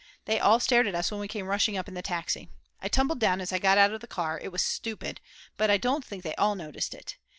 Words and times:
They 0.25 0.39
all 0.39 0.59
stared 0.59 0.87
at 0.87 0.95
us 0.95 1.11
when 1.11 1.19
we 1.19 1.27
came 1.27 1.45
rushing 1.45 1.77
up 1.77 1.87
in 1.87 1.93
the 1.93 2.01
taxi. 2.01 2.49
I 2.81 2.87
tumbled 2.87 3.19
down 3.19 3.39
as 3.39 3.53
I 3.53 3.59
got 3.59 3.77
out 3.77 3.93
of 3.93 4.01
the 4.01 4.07
car, 4.07 4.39
it 4.41 4.51
was 4.51 4.63
stupid; 4.63 5.21
but 5.57 5.69
I 5.69 5.77
don't 5.77 6.03
think 6.03 6.23
they 6.23 6.33
all 6.37 6.55
noticed 6.55 6.95
it. 6.95 7.17